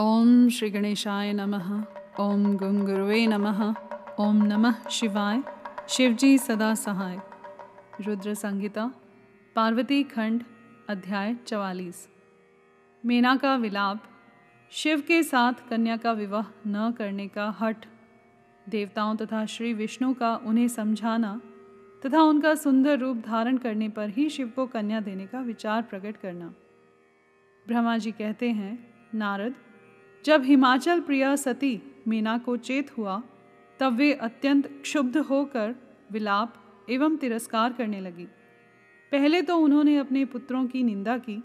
[0.00, 1.84] ओम श्री गणेशाय नमः।
[2.20, 3.74] ओम गुंगुरुवे नमः।
[4.20, 5.42] ओम नमः शिवाय।
[5.88, 7.18] शिवजी सदा सहाय।
[8.00, 8.90] रुद्र संहिता,
[9.54, 10.44] पार्वती खंड,
[10.88, 12.08] अध्याय चवालीस।
[13.06, 14.02] मीना का विलाप,
[14.70, 17.86] शिव के साथ कन्या का विवाह न करने का हट।
[18.68, 21.40] देवताओं तथा श्री विष्णु का उन्हें समझाना
[22.06, 26.16] तथा उनका सुंदर रूप धारण करने पर ही शिव को कन्या देने का विचार प्रकट
[26.16, 26.54] करना।
[27.68, 29.54] ब्रह्मा जी कहते हैं, नारद
[30.26, 33.22] जब हिमाचल प्रिया सती मीना को चेत हुआ,
[33.80, 35.74] तब वे अत्यंत क्षुब्ध होकर
[36.12, 36.54] विलाप
[36.90, 38.24] एवं तिरस्कार करने लगी।
[39.12, 41.42] पहले तो उन्होंने अपने पुत्रों की निंदा की,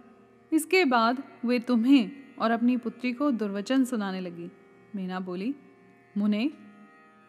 [0.51, 4.49] इसके बाद वे तुम्हें और अपनी पुत्री को दुर्वचन सुनाने लगी।
[4.95, 5.55] मीना बोली,
[6.17, 6.51] मुने,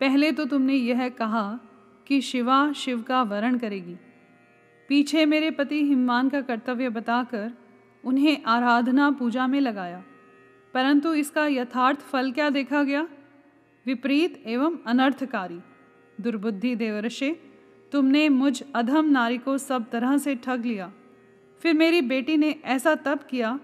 [0.01, 1.61] पहले तो तुमने यह कहा
[2.07, 3.97] कि शिवा शिव का वरण करेगी।
[4.89, 7.53] पीछे मेरे पति हिमवान का कर्तव्य बताकर
[8.05, 10.03] उन्हें आराधना पूजा में लगाया।
[10.75, 13.09] परंतु इसका यथार्थ फल क्या देखा गया?
[13.87, 15.61] विपरीत एवं अनर्थकारी।
[16.21, 17.41] दुर्बुद्धि देवरषे,
[17.93, 20.93] तुमने मुझ अधम नारी को सब तरह से ठग लिया।
[21.61, 23.61] फिर मेरी बेटी ने ऐसा तप किया,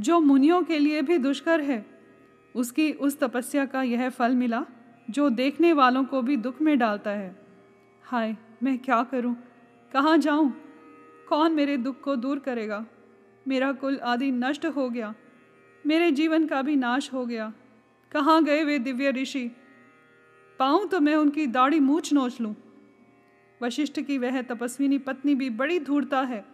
[0.00, 1.86] जो मुनियों के लिए भी दुष्कर है।
[2.54, 4.66] उसकी उस तपस्या का यह फल मिला,
[5.10, 7.46] जो देखने वालों को भी दुख में डालता है।
[8.02, 9.36] हाय, मैं क्या करूँ?
[9.92, 10.52] कहाँ जाऊँ?
[11.28, 12.86] कौन मेरे दुख को दूर करेगा?
[13.48, 15.14] मेरा कुल आदि नष्ट हो गया।
[15.86, 17.52] मेरे जीवन का भी नाश हो गया।
[18.12, 19.50] कहाँ गए वे दिव्य ऋषि?
[20.58, 22.54] पाऊँ तो मैं उनकी दाढ़ी मूछ नोच लूँ।
[23.62, 26.44] वशिष्ठ की वह तपस्विनी पत्नी भी बड़ी धूर्ता है।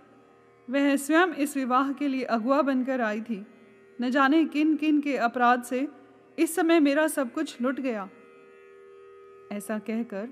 [0.71, 3.47] वह स्वयं इस विवाह के लिए अगुआ बनकर आई थी।
[4.01, 5.89] न जाने किन किन के अपराध से
[6.39, 8.09] इस समय मेरा सब कुछ लुट गया।
[9.53, 10.29] ऐसा कहकर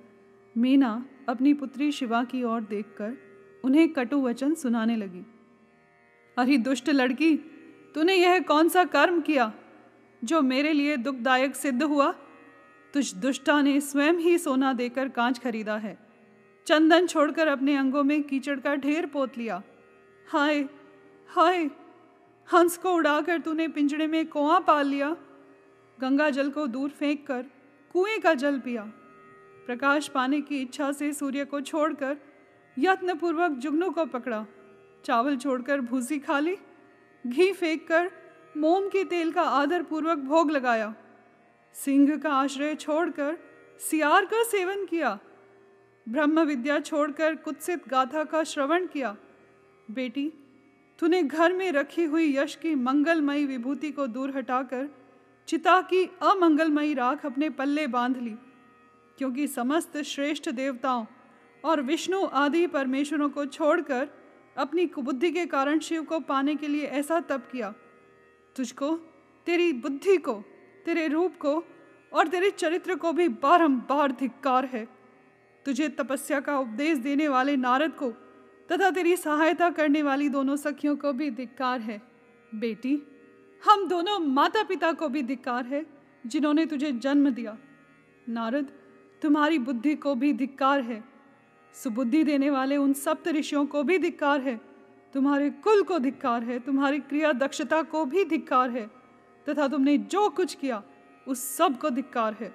[0.56, 3.16] मीना अपनी पुत्री शिवा की ओर देखकर
[3.64, 5.26] उन्हें कटु वचन सुनाने लगी।
[6.36, 7.38] अरे दुष्ट लड़की!
[7.94, 9.52] तूने यह कौन सा कर्म किया
[10.24, 12.14] जो मेरे लिए दुखदायक सिद्ध हुआ?
[12.94, 15.98] तुझ दुष्टा ने स्वयं ही सोना देकर कांच खरीदा है।
[16.66, 19.62] चंदन छोड़कर अपने अंगों में कीचड़ का ढेर पोत लिया।
[20.28, 20.68] हाय
[21.28, 21.70] हाय,
[22.48, 25.16] हंस को उड़ाकर तूने पिंजड़े में कुआँ पाल लिया।
[26.00, 27.46] गंगा जल को दूर फेंक कर
[27.92, 28.82] कुएँ का जल पिया।
[29.66, 32.16] प्रकाश पाने की इच्छा से सूर्य को छोड़कर
[32.78, 34.46] यत्नपूर्वक जुगनू को पकड़ा।
[35.04, 36.56] चावल छोड़कर भूसी खा ली।
[37.24, 38.10] घी फेंक कर
[38.56, 40.94] मोम के तेल का आदर पूर्वक भोग लगाया।
[41.76, 43.36] सिंह का आश्रय छोड़कर
[43.80, 45.18] सियार का सेवन किया।
[46.06, 49.16] ब्रह्म विद्या छोड़कर कुत्सित गाथा का श्रवण किया।
[49.90, 50.32] बेटी,
[50.98, 54.88] तूने घर में रखी हुई यश की मंगलमयी विभूति को दूर हटाकर
[55.48, 58.34] चिता की अमंगलमयी राख अपने पल्ले बाँध ली,
[59.18, 61.06] क्योंकि समस्त श्रेष्ठ देवताओं
[61.64, 64.08] और विष्णु आदि परमेश्वरों को छोड़कर
[64.56, 67.74] अपनी कुबुद्धि के कारण शिव को पाने के लिए ऐसा तप किया।
[68.56, 68.96] तुझको,
[69.46, 70.44] तेरी बुद्धि को,
[70.84, 71.64] तेरे रूप को
[72.12, 74.88] और तेरे चरित्र को भी बारंबार धिक्कार है।
[75.64, 78.10] तुझे तपस्या का उपदेश देने वाले नारद को
[78.72, 82.02] तथा तेरी सहायता करने वाली दोनों सखियों को भी धिक्कार है।
[82.54, 83.02] बेटी,
[83.64, 85.86] हम दोनों माता पिता को भी धिक्कार है,
[86.26, 87.58] जिन्होंने तुझे जन्म दिया।
[88.28, 88.72] नारद,
[89.22, 91.09] तुम्हारी बुद्धि को भी धिक्कार है।
[91.74, 94.60] सुबुद्धि देने वाले उन सप्त ऋषियों को भी धिक्कार है।
[95.14, 98.90] तुम्हारे कुल को धिक्कार है, तुम्हारी क्रिया दक्षता को भी धिक्कार है,
[99.48, 100.82] तथा तुमने जो कुछ किया,
[101.28, 102.54] उस सबको धिक्कार है।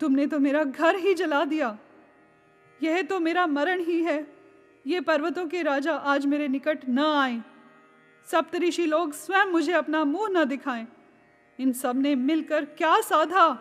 [0.00, 1.78] तुमने तो मेरा घर ही जला दिया।
[2.82, 4.34] यह तो मेरा मरण ही है।
[4.86, 7.42] ये पर्वतों के राजा आज मेरे निकट न आए।
[8.26, 10.86] सप्तऋषि लोग स्वयं मुझे अपना मुँह न दिखाएँ।
[11.60, 13.58] इन सबने मिलकर क्या साधा?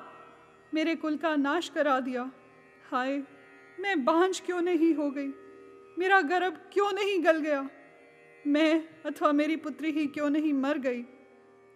[0.73, 2.31] मेरे कुल का नाश करा दिया।
[2.91, 3.23] हाय
[3.79, 5.27] मैं बांझ क्यों नहीं हो गई?
[5.99, 7.69] मेरा गर्भ क्यों नहीं गल गया?
[8.47, 11.01] मैं अथवा मेरी पुत्री ही क्यों नहीं मर गई?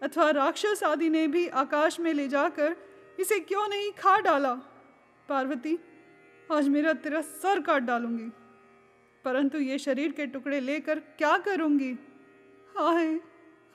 [0.01, 2.75] अथवा राक्षस आदि ने भी आकाश में ले जाकर
[3.19, 4.53] इसे क्यों नहीं खा डाला?
[5.29, 5.77] पार्वती,
[6.51, 8.29] आज मेरा तेरा सर काट डालूँगी।
[9.25, 11.91] परंतु ये शरीर के टुकड़े लेकर क्या करूँगी?
[12.77, 13.13] हाय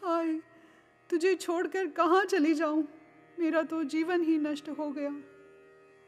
[0.04, 0.40] हाय,
[1.10, 2.88] तुझे छोड़कर कहाँ चली जाऊँ?
[3.38, 5.10] मेरा तो जीवन ही नष्ट हो गया।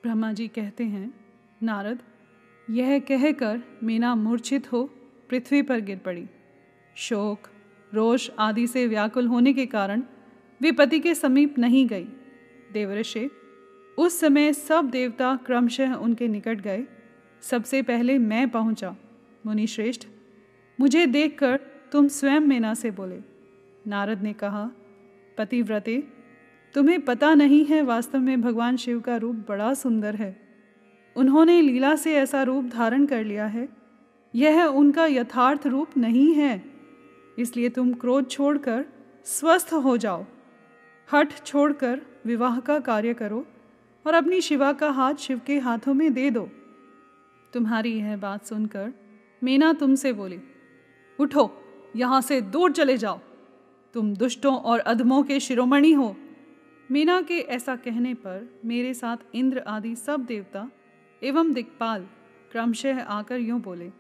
[0.03, 1.28] ब्रह्मा जी कहते हैं
[1.63, 1.99] नारद,
[2.71, 4.91] यह कहकर मीना मूर्छित हो
[5.31, 6.27] पृथ्वी पर गिर पड़ी।
[6.95, 7.49] शोक,
[7.95, 10.03] रोष आदि से व्याकुल होने के कारण
[10.61, 12.05] वे पति के समीप नहीं गई।
[12.73, 13.31] देवऋषि
[13.99, 16.87] उस समय सब देवता क्रमशः उनके निकट गए।
[17.43, 18.97] सबसे पहले मैं पहुँचा।
[19.47, 20.07] मुनि श्रेष्ठ
[20.81, 21.57] मुझे देखकर
[21.93, 23.21] तुम स्वयं मीना से बोले।
[23.87, 24.71] नारद ने कहा,
[25.39, 26.05] पतिव्रते,
[26.75, 30.48] तुम्हें पता नहीं है वास्तव में भगवान शिव का रूप बड़ा सुंदर है।
[31.19, 33.69] उन्होंने लीला से ऐसा रूप धारण कर लिया है।
[34.35, 36.65] यह उनका यथार्थ रूप नहीं है।
[37.39, 38.85] इसलिए तुम क्रोध छोड़कर
[39.27, 40.25] स्वस्थ हो जाओ।
[41.09, 43.47] हठ छोड़कर विवाह का कार्य करो
[44.07, 46.49] और अपनी शिवा का हाथ शिव के हाथों में दे दो।
[47.53, 48.93] तुम्हारी यह बात सुनकर
[49.43, 50.39] मीना तुमसे बोली,
[51.19, 51.51] उठो,
[51.97, 53.21] यहाँ से दूर चले जाओ।
[53.95, 56.17] तुम दुष्टों और अधमों के शिरोमणि हो।
[56.91, 60.69] मीना के ऐसा कहने पर मेरे साथ इंद्र आदि सब देवता
[61.23, 62.07] एवं दिक्पाल
[62.53, 63.91] क्रमशः आकर यूँ बोले,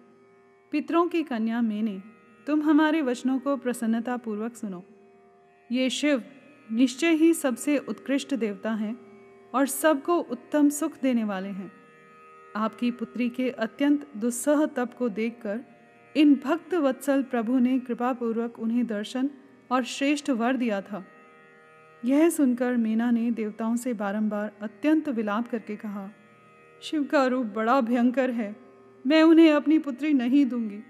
[0.73, 2.03] पितरों की कन्या मैंने,
[2.47, 4.83] तुम हमारे वचनों को प्रसन्नता पूर्वक सुनो।
[5.73, 6.23] ये शिव
[6.73, 8.97] निश्चय ही सबसे उत्कृष्ट देवता हैं
[9.55, 11.73] और सबको उत्तम सुख देने वाले हैं।
[12.57, 15.61] आपकी पुत्री के अत्यंत दुस्सह तप को देखकर
[16.17, 19.31] इन भक्त वत्सल प्रभु ने कृपा पूर्वक उन्हें दर्शन
[19.71, 21.05] और श्रेष्ठ वर दिया था।
[22.05, 26.09] यह सुनकर मीना ने देवताओं से बारंबार अत्यंत विलाप करके कहा
[26.83, 28.57] शिव का रूप बड़ा भयंकर है।
[29.07, 30.81] मैं उन्हें अपनी पुत्री नहीं दूँगी।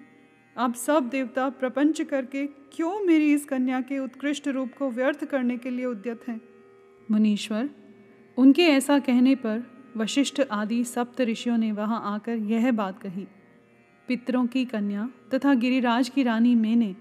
[0.59, 5.57] आप सब देवता प्रपंच करके क्यों मेरी इस कन्या के उत्कृष्ट रूप को व्यर्थ करने
[5.57, 6.41] के लिए उद्यत हैं?
[7.11, 7.71] मुनीश्वर,
[8.37, 9.63] उनके ऐसा कहने पर
[9.97, 13.27] वशिष्ठ आदि सप्त ऋषियों ने वहाँ आकर यह बात कही।
[14.09, 16.97] पितरों की कन्या तथा गिरिराज की रानी मैंने,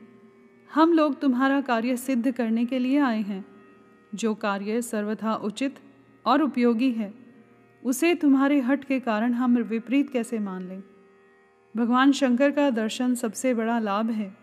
[0.74, 3.46] हम लोग तुम्हारा कार्य सिद्ध करने के लिए आए हैं।
[4.16, 5.76] जो कार्य सर्वथा उचित
[6.26, 7.27] और उपयोगी है
[7.88, 10.84] उसे तुम्हारे हट के कारण हम विपरीत कैसे मान लें?
[11.78, 14.38] भगवान शंकर का दर्शन सबसे बड़ा लाभ है।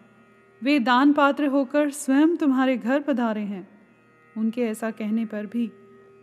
[0.62, 3.68] वे दान पात्र होकर स्वयं तुम्हारे घर पधारे हैं।
[4.36, 5.70] उनके ऐसा कहने पर भी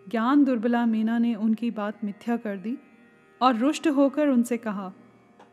[0.09, 2.77] ज्ञान दुर्बला मीना ने उनकी बात मिथ्या कर दी
[3.41, 4.91] और रुष्ट होकर उनसे कहा,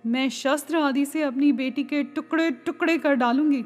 [0.06, 3.62] मैं शस्त्र आदि से अपनी बेटी के टुकड़े टुकड़े कर डालूँगी,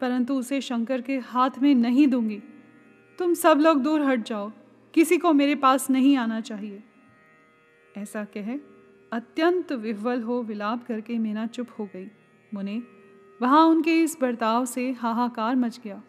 [0.00, 2.42] परंतु उसे शंकर के हाथ में नहीं दूँगी।
[3.18, 4.52] तुम सब लोग दूर हट जाओ।
[4.94, 6.82] किसी को मेरे पास नहीं आना चाहिए।
[7.96, 8.56] ऐसा कह,
[9.12, 12.06] अत्यंत विह्वल हो विलाप करके मीना चुप हो गई।
[12.54, 12.82] मुने,
[13.42, 16.02] वहाँ उनके इस बर्ताव से हाहाकार मच गया।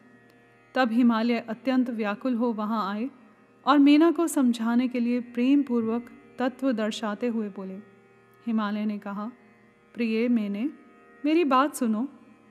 [0.75, 3.09] तब हिमालय अत्यंत व्याकुल हो वहाँ आए
[3.65, 6.09] और मीना को समझाने के लिए प्रेम पूर्वक
[6.39, 7.75] तत्व दर्शाते हुए बोले।
[8.47, 9.31] हिमालय ने कहा,
[9.93, 10.69] प्रिय मैंने,
[11.25, 12.07] मेरी बात सुनो।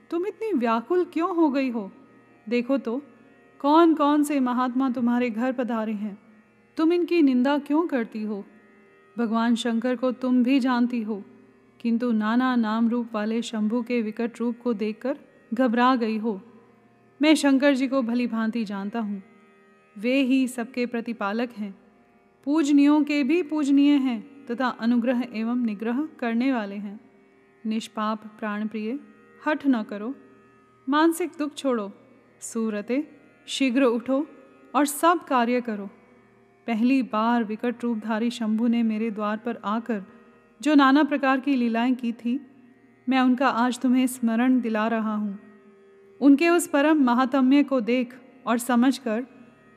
[0.09, 1.91] तुम इतनी व्याकुल क्यों हो गई हो?
[2.49, 3.01] देखो तो
[3.59, 6.17] कौन कौन से महात्मा तुम्हारे घर पधारे हैं?
[6.77, 8.45] तुम इनकी निंदा क्यों करती हो?
[9.17, 11.23] भगवान शंकर को तुम भी जानती हो।
[11.81, 15.17] किंतु नाना नाम रूप वाले शंभु के विकट रूप को देखकर
[15.53, 16.41] घबरा गई हो।
[17.21, 19.23] मैं शंकर जी को भली भांति जानता हूँ।
[19.97, 21.75] वे ही सबके प्रतिपालक हैं।
[22.43, 26.99] पूजनियों के भी पूजनीय हैं तथा अनुग्रह एवं निग्रह करने वाले हैं।
[27.65, 28.99] निष्पाप प्राण प्रिय
[29.47, 30.15] हठ न करो।
[30.89, 31.91] मानसिक दुख छोड़ो।
[32.41, 33.07] सूरते,
[33.47, 34.27] शीघ्र उठो
[34.75, 35.89] और सब कार्य करो।
[36.67, 40.03] पहली बार विकट रूपधारी शंभु ने मेरे द्वार पर आकर
[40.61, 42.39] जो नाना प्रकार की लीलाएँ की थी,
[43.09, 45.39] मैं उनका आज तुम्हें स्मरण दिला रहा हूँ।
[46.21, 48.15] उनके उस परम महात्म्य को देख
[48.47, 49.25] और समझकर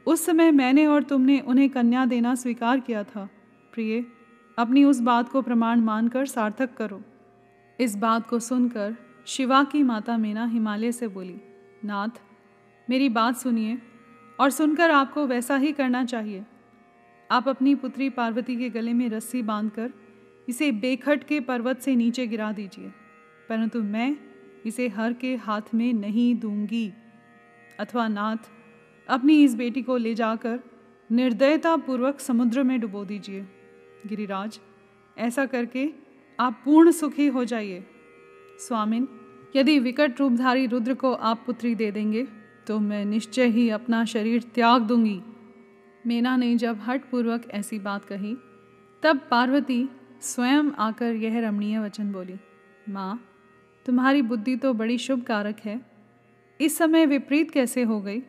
[0.07, 3.29] उस समय मैंने और तुमने उन्हें कन्या देना स्वीकार किया था।
[3.73, 4.05] प्रिय,
[4.59, 7.03] अपनी उस बात को प्रमाण मानकर सार्थक करो।
[7.81, 8.97] इस बात को सुनकर
[9.27, 11.41] शिवा की माता मीना हिमालय से बोली,
[11.85, 12.21] नाथ,
[12.91, 13.79] मेरी बात सुनिए
[14.41, 16.45] और सुनकर आपको वैसा ही करना चाहिए।
[17.31, 19.93] आप अपनी पुत्री पार्वती के गले में रस्सी बांधकर
[20.49, 22.89] इसे बेखट के पर्वत से नीचे गिरा दीजिए,
[23.49, 24.17] परंतु मैं
[24.67, 26.93] इसे हर के हाथ में नहीं दूँगी।
[27.81, 28.51] अथवा नाथ,
[29.09, 30.59] अपनी इस बेटी को ले जाकर
[31.11, 33.47] निर्दयतापूर्वक समुद्र में डुबो दीजिए।
[34.07, 34.59] गिरिराज,
[35.17, 35.89] ऐसा करके
[36.39, 37.85] आप पूर्ण सुखी हो जाइए।
[38.59, 39.09] स्वामिन,
[39.57, 42.27] यदि विकट रूपधारी रुद्र को आप पुत्री दे देंगे
[42.67, 45.21] तो मैं निश्चय ही अपना शरीर त्याग दूँगी।
[46.07, 48.37] मीना ने जब हठपूर्वक ऐसी बात कही,
[49.03, 49.89] तब पार्वती
[50.21, 52.35] स्वयं आकर यह रमणीय वचन बोली,
[52.89, 53.25] माँ,
[53.87, 55.81] तुम्हारी बुद्धि तो बड़ी शुभ कारक है।
[56.61, 58.23] इस समय विपरीत कैसे हो गई?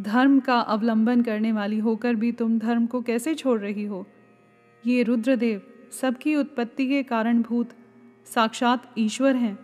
[0.00, 4.06] धर्म का अवलंबन करने वाली होकर भी तुम धर्म को कैसे छोड़ रही हो?
[4.86, 5.62] ये रुद्रदेव
[5.92, 7.68] सबकी उत्पत्ति के कारणभूत
[8.26, 9.58] साक्षात ईश्वर हैं।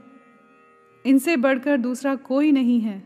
[1.07, 3.05] इनसे बढ़कर दूसरा कोई नहीं है।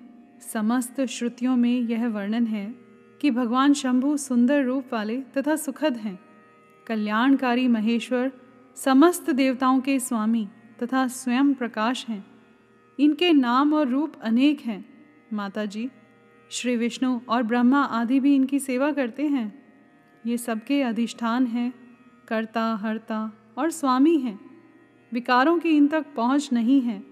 [0.52, 2.85] समस्त श्रुतियों में यह वर्णन है
[3.20, 6.20] कि भगवान शंभु सुंदर रूप वाले तथा सुखद हैं।
[6.86, 8.32] कल्याणकारी महेश्वर,
[8.76, 10.48] समस्त देवताओं के स्वामी
[10.82, 12.26] तथा स्वयं प्रकाश हैं।
[13.00, 15.90] इनके नाम और रूप अनेक हैं। माता जी
[16.50, 19.66] श्री विष्णु और ब्रह्मा आदि भी इनकी सेवा करते हैं।
[20.26, 21.74] ये सबके अधिष्ठान हैं,
[22.28, 24.40] कर्ता, हर्ता और स्वामी हैं।
[25.12, 27.02] विकारों की इन तक पहुँच नहीं है।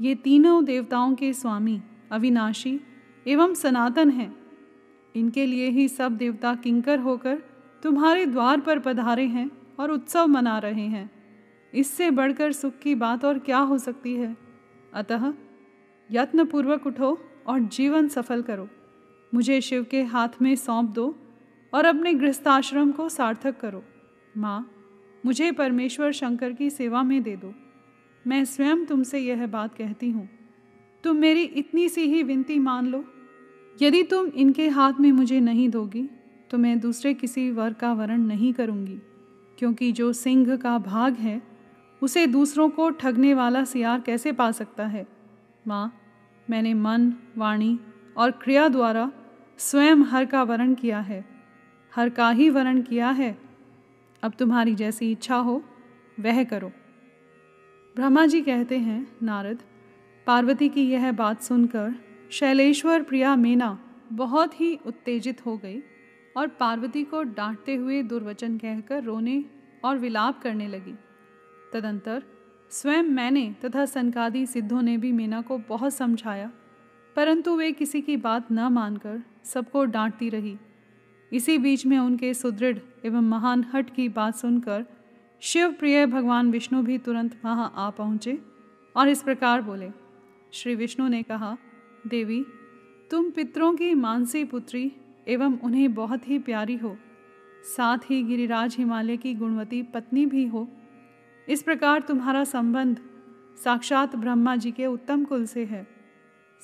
[0.00, 2.80] ये तीनों देवताओं के स्वामी, अविनाशी
[3.26, 4.37] एवं सनातन हैं।
[5.18, 7.42] इनके लिए ही सब देवता किंकर होकर
[7.82, 11.10] तुम्हारे द्वार पर पधारे हैं और उत्सव मना रहे हैं।
[11.74, 14.36] इससे बढ़कर सुख की बात और क्या हो सकती है?
[14.94, 15.32] अतः
[16.10, 18.68] यत्नपूर्वक उठो और जीवन सफल करो।
[19.34, 21.18] मुझे शिव के हाथ में सौंप दो
[21.72, 23.82] और अपने गृहस्थाश्रम को सार्थक करो।
[24.36, 24.70] माँ,
[25.26, 27.54] मुझे परमेश्वर शंकर की सेवा में दे दो।
[28.26, 30.28] मैं स्वयं तुमसे यह बात कहती हूँ।
[31.04, 33.04] तुम मेरी इतनी सी ही विनती मान लो।
[33.82, 36.08] यदि तुम इनके हाथ में मुझे नहीं दोगी
[36.50, 38.98] तो मैं दूसरे किसी वर का वर्ण नहीं करूँगी,
[39.58, 41.40] क्योंकि जो सिंह का भाग है,
[42.02, 45.06] उसे दूसरों को ठगने वाला सियार कैसे पा सकता है?
[45.66, 45.92] माँ,
[46.50, 47.78] मैंने मन, वाणी
[48.16, 49.10] और क्रिया द्वारा
[49.58, 51.24] स्वयं हर का वर्ण किया है।
[51.92, 53.36] हर का ही वर्ण किया है।
[54.22, 55.62] अब तुम्हारी जैसी इच्छा हो,
[56.20, 56.72] वह करो।
[57.96, 59.58] ब्रह्मा जी कहते हैं, नारद,
[60.26, 61.94] पार्वती की यह बात सुनकर
[62.30, 63.78] शैलेश्वर प्रिया मीना
[64.12, 65.80] बहुत ही उत्तेजित हो गई
[66.36, 69.44] और पार्वती को डांटते हुए दुर्वचन कहकर रोने
[69.84, 70.94] और विलाप करने लगी।
[71.72, 72.22] तदंतर
[72.70, 76.50] स्वयं मैंने तथा सनकादि सिद्धों ने भी मीना को बहुत समझाया,
[77.16, 80.56] परंतु वे किसी की बात न मानकर सबको डांटती रही।
[81.32, 84.84] इसी बीच में उनके सुदृढ़ एवं महान हट की बात सुनकर
[85.42, 88.38] शिव प्रिय भगवान विष्णु भी तुरंत वहाँ आ पहुँचे
[88.96, 89.90] और इस प्रकार बोले,
[90.52, 91.56] श्री विष्णु ने कहा
[92.06, 92.46] देवी,
[93.10, 94.92] तुम पितरों की मानसी पुत्री
[95.28, 96.96] एवं उन्हें बहुत ही प्यारी हो।
[97.76, 100.68] साथ ही गिरिराज हिमालय की गुणवती पत्नी भी हो।
[101.48, 103.00] इस प्रकार तुम्हारा संबंध
[103.64, 105.86] साक्षात ब्रह्मा जी के उत्तम कुल से है।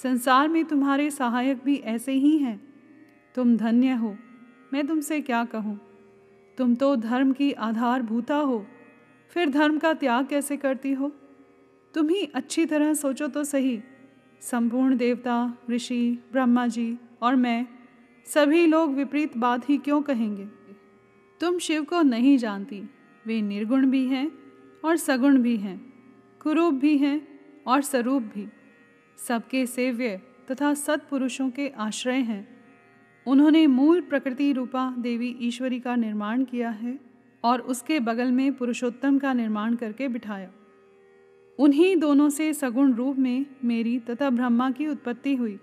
[0.02, 2.74] संसार में तुम्हारे सहायक भी ऐसे ही हैं।
[3.34, 4.16] तुम धन्य हो।
[4.72, 5.80] मैं तुमसे क्या कहूँ?
[6.58, 8.66] तुम तो धर्म की आधारभूता हो।
[9.30, 11.12] फिर धर्म का त्याग कैसे करती हो?
[11.94, 13.82] तुम ही अच्छी तरह सोचो तो सही।
[14.50, 17.66] संपूर्ण देवता, ऋषि, ब्रह्मा जी और मैं,
[18.26, 20.44] सभी लोग विपरीत बात ही क्यों कहेंगे?
[21.40, 22.82] तुम शिव को नहीं जानती।
[23.26, 24.30] वे निर्गुण भी हैं
[24.84, 25.78] और सगुण भी हैं,
[26.42, 27.20] कुरूप भी हैं
[27.66, 28.46] और स्वरूप भी।
[29.18, 30.20] सबके सेव्य
[30.50, 32.46] तथा सत्पुरुषों के आश्रय हैं।
[33.26, 36.98] उन्होंने मूल प्रकृति रूपा देवी ईश्वरी का निर्माण किया है
[37.44, 40.50] और उसके बगल में पुरुषोत्तम का निर्माण करके बिठाया।
[41.58, 45.58] उन्हीं दोनों से सगुण रूप में मेरी तथा ब्रह्मा की उत्पत्ति हुई।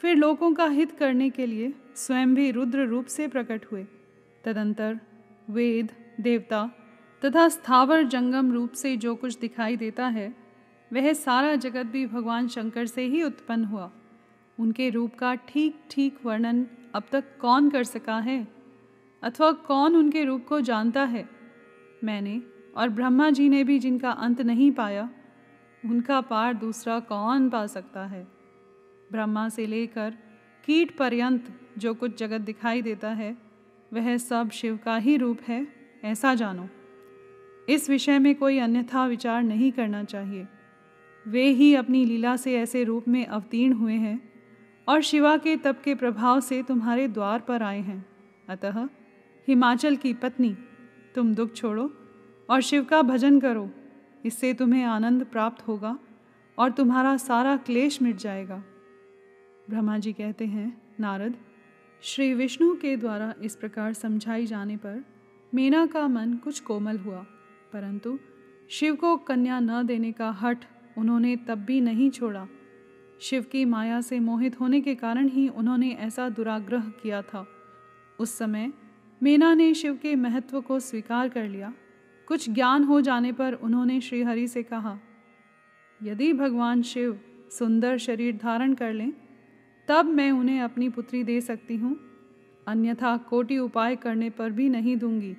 [0.00, 3.86] फिर लोगों का हित करने के लिए स्वयं भी रुद्र रूप से प्रकट हुए।
[4.44, 5.00] तदंतर
[5.50, 6.70] वेद, देवता
[7.24, 10.36] तथा स्थावर जंगम रूप से जो कुछ दिखाई देता है,
[10.92, 13.90] वह सारा जगत भी भगवान शंकर से ही उत्पन्न हुआ।
[14.60, 18.48] उनके रूप का ठीक ठीक वर्णन अब तक कौन कर सका है?
[19.22, 21.28] अथवा कौन उनके रूप को जानता है?
[22.04, 22.42] मैंने
[22.76, 25.10] और ब्रह्मा जी ने भी जिनका अंत नहीं पाया,
[25.84, 28.28] उनका पार दूसरा कौन पा सकता है?
[29.12, 30.10] ब्रह्मा से लेकर
[30.64, 33.36] कीट पर्यंत जो कुछ जगत दिखाई देता है,
[33.92, 35.66] वह सब शिव का ही रूप है,
[36.04, 36.68] ऐसा जानो।
[37.68, 40.46] इस विषय में कोई अन्यथा विचार नहीं करना चाहिए।
[41.28, 44.32] वे ही अपनी लीला से ऐसे रूप में अवतीर्ण हुए हैं
[44.88, 48.06] और शिवा के तप के प्रभाव से तुम्हारे द्वार पर आए हैं।
[48.48, 48.88] अतः
[49.48, 50.56] हिमाचल की पत्नी,
[51.14, 51.94] तुम दुख छोड़ो।
[52.48, 53.68] और शिव का भजन करो।
[54.24, 55.98] इससे तुम्हें आनंद प्राप्त होगा
[56.58, 58.62] और तुम्हारा सारा क्लेश मिट जाएगा।
[59.70, 61.34] ब्रह्मा जी कहते हैं, नारद,
[62.02, 65.04] श्री विष्णु के द्वारा इस प्रकार समझाई जाने पर
[65.54, 67.24] मीना का मन कुछ कोमल हुआ,
[67.72, 68.18] परंतु
[68.70, 70.64] शिव को कन्या न देने का हठ
[70.98, 72.46] उन्होंने तब भी नहीं छोड़ा।
[73.20, 77.46] शिव की माया से मोहित होने के कारण ही उन्होंने ऐसा दुराग्रह किया था।
[78.18, 78.72] उस समय
[79.22, 81.72] मीना ने शिव के महत्व को स्वीकार कर लिया।
[82.28, 84.98] कुछ ज्ञान हो जाने पर उन्होंने श्रीहरि से कहा,
[86.00, 87.18] यदि भगवान शिव
[87.50, 89.12] सुंदर शरीर धारण कर लें,
[89.88, 91.96] तब मैं उन्हें अपनी पुत्री दे सकती हूँ।
[92.66, 95.36] अन्यथा कोटि उपाय करने पर भी नहीं दूँगी।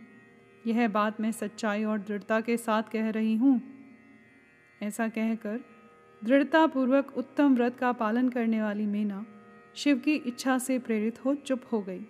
[0.67, 3.61] यह बात मैं सच्चाई और दृढ़ता के साथ कह रही हूँ।
[4.81, 5.59] ऐसा कहकर
[6.21, 9.25] दृढ़तापूर्वक उत्तम व्रत का पालन करने वाली मीना
[9.75, 12.05] शिव की इच्छा से प्रेरित हो चुप हो गई।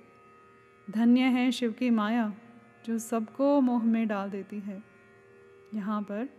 [0.88, 2.34] धन्य है शिव की माया।
[2.88, 4.84] जो सबको मोह में डाल देती है।
[5.74, 6.30] यहाँ पर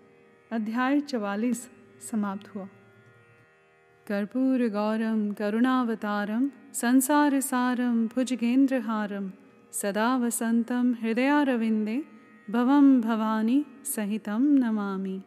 [0.53, 1.71] अध्याय चवालीस
[2.11, 2.69] समाप्त हुआ।
[4.07, 9.33] कर्पूर गौरम करुणावतारम संसार सारम भुजगेंद्रहारम
[9.73, 12.05] सदा वसंतम हृदयारविंदे
[12.51, 15.21] भवम भवानी सहितम नमामि।